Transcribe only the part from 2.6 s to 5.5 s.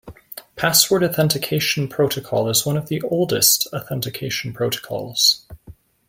one of the oldest authentication protocols.